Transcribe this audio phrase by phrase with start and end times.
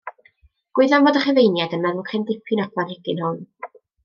[0.79, 3.39] Gwyddom fod y Rhufeiniaid yn meddwl cryn dipyn o'r planhigyn hwn.